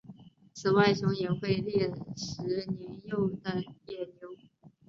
[0.55, 4.35] 此外熊也会猎食年幼的野牛。